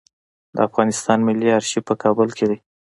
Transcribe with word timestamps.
د 0.55 0.57
افغانستان 0.67 1.17
ملي 1.27 1.47
آرشیف 1.59 1.83
په 1.87 1.95
کابل 2.03 2.27
کې 2.37 2.45
دی 2.51 2.57